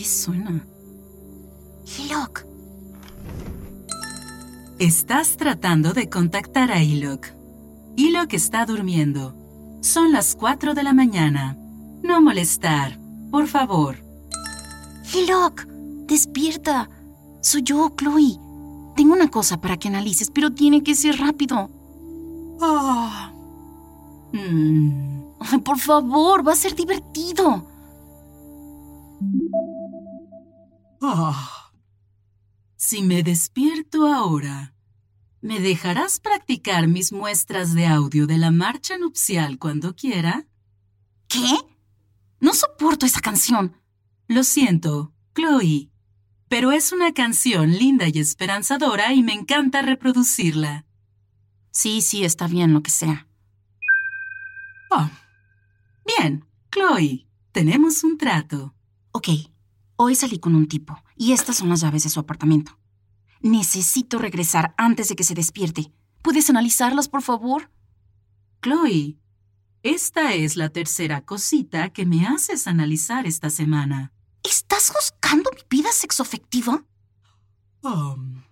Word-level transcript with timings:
¿Qué 0.00 0.06
suena? 0.06 0.64
Hilok, 1.84 2.46
Estás 4.78 5.36
tratando 5.36 5.92
de 5.92 6.08
contactar 6.08 6.72
a 6.72 6.82
Ilok. 6.82 7.26
Ilok 7.96 8.32
está 8.32 8.64
durmiendo. 8.64 9.36
Son 9.82 10.10
las 10.10 10.34
4 10.36 10.72
de 10.72 10.84
la 10.84 10.94
mañana. 10.94 11.58
No 12.02 12.22
molestar, 12.22 12.98
por 13.30 13.46
favor. 13.46 13.96
Hilok, 15.12 15.66
despierta. 16.06 16.88
Soy 17.42 17.62
yo, 17.62 17.92
Chloe. 17.94 18.38
Tengo 18.96 19.12
una 19.12 19.28
cosa 19.28 19.60
para 19.60 19.76
que 19.76 19.88
analices, 19.88 20.30
pero 20.30 20.50
tiene 20.50 20.82
que 20.82 20.94
ser 20.94 21.18
rápido. 21.18 21.68
Mm. 24.32 25.24
Ay, 25.40 25.58
por 25.58 25.78
favor, 25.78 26.48
va 26.48 26.54
a 26.54 26.56
ser 26.56 26.74
divertido. 26.74 27.69
Ah. 31.00 31.72
Si 32.76 33.02
me 33.02 33.22
despierto 33.22 34.06
ahora, 34.06 34.74
¿me 35.40 35.60
dejarás 35.60 36.20
practicar 36.20 36.88
mis 36.88 37.12
muestras 37.12 37.74
de 37.74 37.86
audio 37.86 38.26
de 38.26 38.38
la 38.38 38.50
marcha 38.50 38.98
nupcial 38.98 39.58
cuando 39.58 39.94
quiera? 39.94 40.46
¿Qué? 41.28 41.46
No 42.40 42.54
soporto 42.54 43.06
esa 43.06 43.20
canción. 43.20 43.76
Lo 44.28 44.44
siento, 44.44 45.12
Chloe, 45.34 45.90
pero 46.48 46.72
es 46.72 46.92
una 46.92 47.12
canción 47.14 47.70
linda 47.70 48.06
y 48.08 48.18
esperanzadora 48.18 49.12
y 49.14 49.22
me 49.22 49.32
encanta 49.32 49.82
reproducirla. 49.82 50.84
Sí, 51.70 52.02
sí, 52.02 52.24
está 52.24 52.46
bien, 52.48 52.72
lo 52.72 52.82
que 52.82 52.90
sea. 52.90 53.28
Oh. 54.90 55.08
Bien, 56.04 56.44
Chloe, 56.72 57.26
tenemos 57.52 58.02
un 58.02 58.18
trato. 58.18 58.74
Ok, 59.12 59.28
hoy 60.02 60.14
salí 60.14 60.38
con 60.38 60.54
un 60.54 60.66
tipo 60.66 60.96
y 61.14 61.32
estas 61.32 61.58
son 61.58 61.68
las 61.68 61.82
llaves 61.82 62.04
de 62.04 62.08
su 62.08 62.18
apartamento. 62.18 62.78
Necesito 63.42 64.18
regresar 64.18 64.74
antes 64.78 65.10
de 65.10 65.14
que 65.14 65.24
se 65.24 65.34
despierte. 65.34 65.92
¿Puedes 66.22 66.48
analizarlas, 66.48 67.06
por 67.06 67.20
favor? 67.20 67.70
Chloe, 68.62 69.18
esta 69.82 70.32
es 70.32 70.56
la 70.56 70.70
tercera 70.70 71.20
cosita 71.20 71.90
que 71.90 72.06
me 72.06 72.26
haces 72.26 72.66
analizar 72.66 73.26
esta 73.26 73.50
semana. 73.50 74.10
¿Estás 74.42 74.90
buscando 74.90 75.50
mi 75.54 75.60
vida 75.68 75.92
sexoafectiva? 75.92 76.82
Um. 77.82 78.42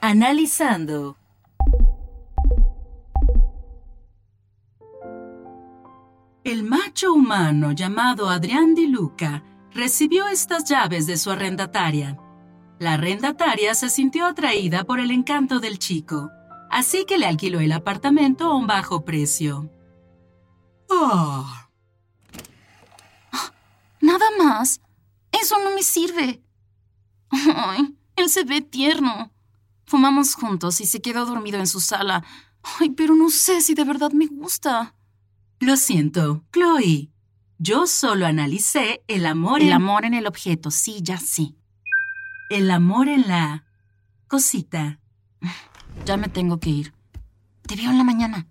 Analizando. 0.00 1.17
El 6.98 7.02
macho 7.02 7.14
humano 7.14 7.70
llamado 7.70 8.28
Adrián 8.28 8.74
Di 8.74 8.88
Luca 8.88 9.44
recibió 9.70 10.26
estas 10.26 10.64
llaves 10.64 11.06
de 11.06 11.16
su 11.16 11.30
arrendataria. 11.30 12.18
La 12.80 12.94
arrendataria 12.94 13.76
se 13.76 13.88
sintió 13.88 14.26
atraída 14.26 14.82
por 14.82 14.98
el 14.98 15.12
encanto 15.12 15.60
del 15.60 15.78
chico, 15.78 16.28
así 16.72 17.04
que 17.04 17.16
le 17.16 17.26
alquiló 17.26 17.60
el 17.60 17.70
apartamento 17.70 18.46
a 18.46 18.56
un 18.56 18.66
bajo 18.66 19.04
precio. 19.04 19.70
Oh. 20.88 21.46
Nada 24.00 24.26
más. 24.36 24.80
Eso 25.30 25.56
no 25.62 25.70
me 25.76 25.84
sirve. 25.84 26.42
Ay, 27.30 27.96
él 28.16 28.28
se 28.28 28.42
ve 28.42 28.60
tierno. 28.60 29.30
Fumamos 29.84 30.34
juntos 30.34 30.80
y 30.80 30.86
se 30.86 31.00
quedó 31.00 31.26
dormido 31.26 31.60
en 31.60 31.68
su 31.68 31.78
sala. 31.78 32.24
Ay, 32.80 32.90
pero 32.90 33.14
no 33.14 33.30
sé 33.30 33.60
si 33.60 33.74
de 33.74 33.84
verdad 33.84 34.10
me 34.10 34.26
gusta. 34.26 34.96
Lo 35.60 35.76
siento, 35.76 36.44
Chloe. 36.52 37.10
Yo 37.58 37.86
solo 37.86 38.26
analicé 38.26 39.02
el 39.08 39.26
amor 39.26 39.60
El 39.60 39.68
en... 39.68 39.72
amor 39.74 40.04
en 40.04 40.14
el 40.14 40.26
objeto, 40.26 40.70
sí, 40.70 41.00
ya 41.02 41.18
sí. 41.18 41.56
El 42.50 42.70
amor 42.70 43.08
en 43.08 43.26
la... 43.26 43.64
cosita. 44.28 45.00
Ya 46.04 46.16
me 46.16 46.28
tengo 46.28 46.60
que 46.60 46.70
ir. 46.70 46.94
Te 47.66 47.74
veo 47.74 47.90
en 47.90 47.98
la 47.98 48.04
mañana. 48.04 48.46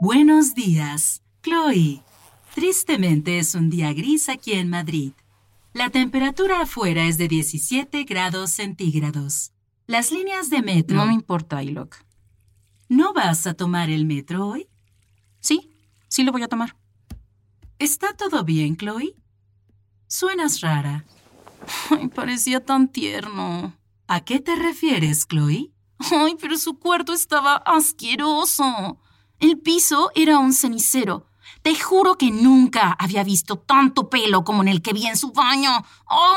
Buenos 0.00 0.54
días, 0.54 1.22
Chloe. 1.42 2.02
Tristemente 2.54 3.38
es 3.38 3.54
un 3.54 3.70
día 3.70 3.92
gris 3.92 4.28
aquí 4.28 4.52
en 4.52 4.68
Madrid. 4.68 5.12
La 5.72 5.90
temperatura 5.90 6.62
afuera 6.62 7.06
es 7.06 7.18
de 7.18 7.28
17 7.28 8.04
grados 8.04 8.50
centígrados. 8.50 9.52
Las 9.86 10.12
líneas 10.12 10.50
de 10.50 10.62
metro... 10.62 10.96
No 10.96 11.06
me 11.06 11.14
importa, 11.14 11.62
Ilok. 11.62 11.96
¿No 12.88 13.12
vas 13.12 13.46
a 13.46 13.54
tomar 13.54 13.90
el 13.90 14.04
metro 14.04 14.46
hoy? 14.48 14.68
Sí, 15.40 15.70
sí 16.08 16.24
lo 16.24 16.32
voy 16.32 16.42
a 16.42 16.48
tomar. 16.48 16.76
¿Está 17.78 18.14
todo 18.14 18.44
bien, 18.44 18.76
Chloe? 18.76 19.14
Suenas 20.06 20.60
rara. 20.60 21.04
Ay, 21.90 22.08
parecía 22.08 22.64
tan 22.64 22.88
tierno. 22.88 23.74
¿A 24.06 24.20
qué 24.20 24.40
te 24.40 24.56
refieres, 24.56 25.26
Chloe? 25.26 25.72
Ay, 26.10 26.36
pero 26.40 26.56
su 26.58 26.78
cuarto 26.78 27.12
estaba 27.12 27.56
asqueroso. 27.56 28.98
El 29.38 29.58
piso 29.58 30.10
era 30.14 30.38
un 30.38 30.52
cenicero. 30.52 31.26
Te 31.62 31.78
juro 31.78 32.16
que 32.16 32.30
nunca 32.30 32.96
había 32.98 33.22
visto 33.22 33.56
tanto 33.58 34.10
pelo 34.10 34.44
como 34.44 34.62
en 34.62 34.68
el 34.68 34.82
que 34.82 34.92
vi 34.92 35.06
en 35.06 35.16
su 35.16 35.32
baño. 35.32 35.70
¡Oh! 36.08 36.36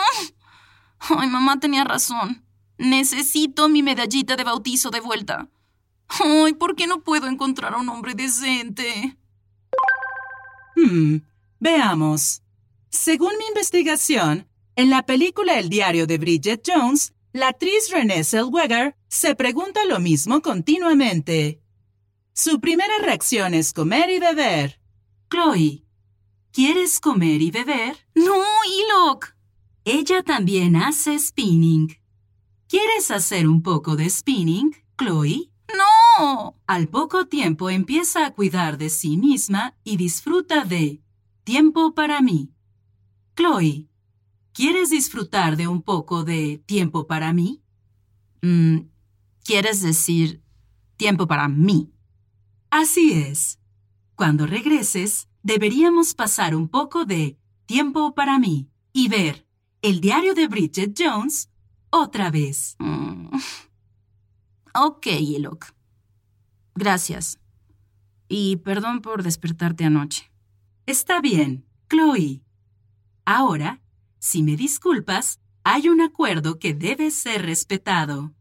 Ay, 0.99 1.29
mamá 1.29 1.59
tenía 1.59 1.83
razón. 1.83 2.45
Necesito 2.77 3.69
mi 3.69 3.81
medallita 3.81 4.35
de 4.35 4.43
bautizo 4.43 4.89
de 4.89 4.99
vuelta. 4.99 5.49
Ay, 6.07 6.53
¿por 6.53 6.75
qué 6.75 6.85
no 6.87 7.01
puedo 7.01 7.27
encontrar 7.27 7.73
a 7.73 7.77
un 7.77 7.89
hombre 7.89 8.13
decente? 8.13 9.17
Hmm, 10.75 11.17
veamos. 11.59 12.41
Según 12.89 13.31
mi 13.39 13.45
investigación, 13.47 14.47
en 14.75 14.89
la 14.89 15.03
película 15.03 15.57
El 15.57 15.69
diario 15.69 16.05
de 16.05 16.17
Bridget 16.17 16.63
Jones, 16.65 17.13
La 17.35 17.49
actriz 17.49 17.91
Renée 17.91 18.23
Zellweger 18.23 18.95
se 19.09 19.35
pregunta 19.35 19.83
lo 19.83 19.99
mismo 19.99 20.41
continuamente. 20.41 21.61
Su 22.31 22.61
primera 22.61 22.97
reacción 23.01 23.53
es 23.53 23.73
comer 23.73 24.09
y 24.09 24.19
beber. 24.19 24.79
Chloe, 25.29 25.83
¿quieres 26.53 27.01
comer 27.01 27.41
y 27.41 27.51
beber? 27.51 27.97
No, 28.15 28.41
Ilok. 28.79 29.35
Ella 29.83 30.23
también 30.23 30.77
hace 30.77 31.19
spinning. 31.19 31.97
¿Quieres 32.69 33.11
hacer 33.11 33.49
un 33.49 33.61
poco 33.61 33.97
de 33.97 34.09
spinning, 34.09 34.73
Chloe? 34.97 35.51
No. 35.75 36.55
Al 36.67 36.87
poco 36.87 37.27
tiempo 37.27 37.69
empieza 37.69 38.25
a 38.25 38.31
cuidar 38.31 38.77
de 38.77 38.89
sí 38.89 39.17
misma 39.17 39.75
y 39.83 39.97
disfruta 39.97 40.63
de 40.63 41.01
tiempo 41.43 41.93
para 41.93 42.21
mí. 42.21 42.53
Chloe, 43.35 43.89
¿quieres 44.55 44.89
disfrutar 44.89 45.57
de 45.57 45.67
un 45.67 45.81
poco 45.81 46.23
de 46.23 46.63
tiempo 46.65 47.05
para 47.05 47.33
mí? 47.33 47.61
Mm, 48.41 48.87
¿Quieres 49.43 49.81
decir 49.81 50.41
tiempo 50.95 51.27
para 51.27 51.47
mí? 51.49 51.91
Así 52.71 53.11
es. 53.11 53.59
Cuando 54.15 54.47
regreses, 54.47 55.27
deberíamos 55.43 56.13
pasar 56.13 56.55
un 56.55 56.69
poco 56.69 57.05
de 57.05 57.37
tiempo 57.65 58.15
para 58.15 58.39
mí 58.39 58.69
y 58.93 59.09
ver 59.09 59.45
el 59.81 59.99
diario 59.99 60.33
de 60.33 60.47
Bridget 60.47 60.95
Jones 60.97 61.49
otra 61.91 62.31
vez. 62.31 62.75
Mm. 62.79 63.29
Ok, 64.77 65.05
Ilok. 65.07 65.67
Gracias. 66.73 67.39
Y 68.27 68.57
perdón 68.57 69.01
por 69.01 69.23
despertarte 69.23 69.85
anoche. 69.85 70.29
Está 70.85 71.21
bien, 71.21 71.65
Chloe. 71.89 72.41
Ahora, 73.23 73.81
si 74.25 74.41
me 74.41 74.55
disculpas, 74.55 75.39
hay 75.63 75.87
un 75.87 76.01
acuerdo 76.01 76.57
que 76.57 76.73
debe 76.73 77.11
ser 77.11 77.45
respetado. 77.45 78.33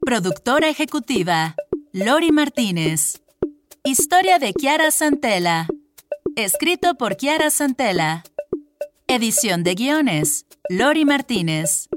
Productora 0.00 0.68
ejecutiva, 0.68 1.54
Lori 1.96 2.32
Martínez. 2.32 3.22
Historia 3.84 4.40
de 4.40 4.52
Kiara 4.52 4.90
Santella. 4.90 5.68
Escrito 6.34 6.96
por 6.96 7.16
Kiara 7.16 7.50
Santella. 7.50 8.24
Edición 9.06 9.62
de 9.62 9.76
guiones, 9.76 10.44
Lori 10.68 11.04
Martínez. 11.04 11.88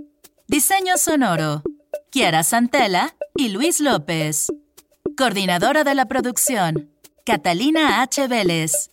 Diseño 0.47 0.97
sonoro, 0.97 1.63
Kiara 2.11 2.43
Santella 2.43 3.15
y 3.35 3.49
Luis 3.49 3.79
López. 3.79 4.49
Coordinadora 5.17 5.83
de 5.83 5.95
la 5.95 6.05
producción, 6.05 6.91
Catalina 7.25 8.03
H. 8.03 8.27
Vélez. 8.27 8.91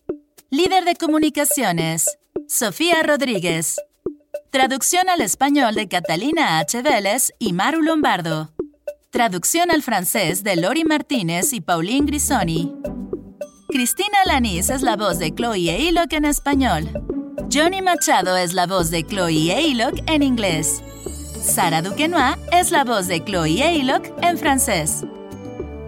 Líder 0.49 0.87
de 0.87 0.95
comunicaciones, 0.95 2.17
Sofía 2.49 3.03
Rodríguez. 3.03 3.77
Traducción 4.51 5.11
al 5.11 5.21
español 5.21 5.75
de 5.75 5.87
Catalina 5.87 6.61
H. 6.61 6.81
Vélez 6.81 7.35
y 7.39 7.53
Maru 7.53 7.83
Lombardo. 7.83 8.54
Traducción 9.15 9.71
al 9.71 9.81
francés 9.81 10.43
de 10.43 10.57
Lori 10.57 10.83
Martínez 10.83 11.53
y 11.53 11.61
Pauline 11.61 12.05
Grisoni. 12.05 12.75
Cristina 13.69 14.19
Lanís 14.27 14.71
es 14.71 14.83
la 14.83 14.97
voz 14.97 15.21
de 15.21 15.33
Chloe 15.33 15.71
e 15.71 15.89
en 15.89 16.25
español. 16.25 16.91
Johnny 17.49 17.81
Machado 17.81 18.37
es 18.37 18.55
la 18.55 18.67
voz 18.67 18.91
de 18.91 19.07
Chloe 19.07 19.53
e 19.53 19.73
en 20.09 20.23
inglés. 20.25 20.83
Sara 21.41 21.81
Duquenois 21.81 22.37
es 22.51 22.73
la 22.73 22.83
voz 22.83 23.07
de 23.07 23.25
Chloe 23.25 23.63
e 23.63 23.81
en 24.23 24.37
francés. 24.37 25.05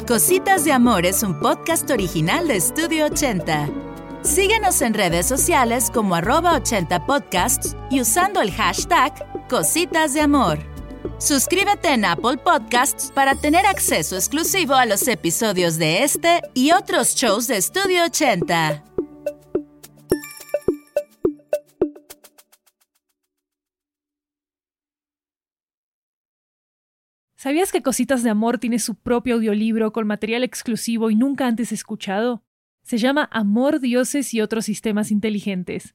Cositas 0.07 0.65
de 0.65 0.71
Amor 0.71 1.05
es 1.05 1.25
un 1.25 1.41
podcast 1.41 1.91
original 1.91 2.47
de 2.47 2.61
Studio 2.61 3.07
80. 3.07 3.69
Síguenos 4.23 4.81
en 4.83 4.95
redes 4.95 5.27
sociales 5.27 5.91
como 5.93 6.15
arroba 6.15 6.55
80 6.55 7.07
podcasts 7.07 7.77
y 7.91 8.01
usando 8.01 8.41
el 8.41 8.53
hashtag 8.53 9.13
Cositas 9.49 10.15
de 10.15 10.21
Amor. 10.21 10.76
Suscríbete 11.19 11.89
en 11.95 12.05
Apple 12.05 12.37
Podcasts 12.37 13.11
para 13.15 13.35
tener 13.35 13.65
acceso 13.67 14.17
exclusivo 14.17 14.75
a 14.75 14.87
los 14.87 15.09
episodios 15.09 15.79
de 15.79 16.03
este 16.03 16.43
y 16.55 16.73
otros 16.73 17.15
shows 17.15 17.47
de 17.47 17.61
Studio 17.61 18.05
80. 18.05 18.85
¿Sabías 27.37 27.71
que 27.71 27.83
Cositas 27.83 28.23
de 28.23 28.31
Amor 28.31 28.59
tiene 28.59 28.79
su 28.79 28.95
propio 28.97 29.37
audiolibro 29.37 29.93
con 29.93 30.07
material 30.07 30.43
exclusivo 30.43 31.11
y 31.11 31.17
nunca 31.17 31.47
antes 31.47 31.71
escuchado? 31.73 32.43
Se 32.83 32.99
llama 32.99 33.29
Amor, 33.33 33.81
Dioses 33.81 34.35
y 34.35 34.41
otros 34.41 34.65
sistemas 34.65 35.11
inteligentes. 35.11 35.95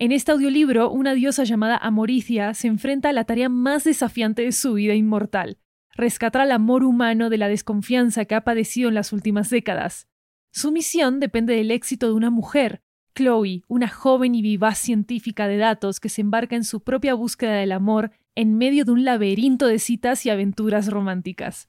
En 0.00 0.12
este 0.12 0.30
audiolibro, 0.30 0.92
una 0.92 1.12
diosa 1.12 1.42
llamada 1.42 1.76
Amoricia 1.76 2.54
se 2.54 2.68
enfrenta 2.68 3.08
a 3.08 3.12
la 3.12 3.24
tarea 3.24 3.48
más 3.48 3.82
desafiante 3.82 4.42
de 4.42 4.52
su 4.52 4.74
vida 4.74 4.94
inmortal, 4.94 5.58
rescatar 5.96 6.42
al 6.42 6.52
amor 6.52 6.84
humano 6.84 7.30
de 7.30 7.36
la 7.36 7.48
desconfianza 7.48 8.24
que 8.24 8.36
ha 8.36 8.44
padecido 8.44 8.88
en 8.88 8.94
las 8.94 9.12
últimas 9.12 9.50
décadas. 9.50 10.06
Su 10.52 10.70
misión 10.70 11.18
depende 11.18 11.56
del 11.56 11.72
éxito 11.72 12.06
de 12.06 12.12
una 12.12 12.30
mujer, 12.30 12.80
Chloe, 13.16 13.64
una 13.66 13.88
joven 13.88 14.36
y 14.36 14.42
vivaz 14.42 14.78
científica 14.78 15.48
de 15.48 15.56
datos 15.56 15.98
que 15.98 16.08
se 16.08 16.20
embarca 16.20 16.54
en 16.54 16.62
su 16.62 16.84
propia 16.84 17.14
búsqueda 17.14 17.54
del 17.54 17.72
amor 17.72 18.12
en 18.36 18.56
medio 18.56 18.84
de 18.84 18.92
un 18.92 19.04
laberinto 19.04 19.66
de 19.66 19.80
citas 19.80 20.24
y 20.24 20.30
aventuras 20.30 20.86
románticas. 20.86 21.68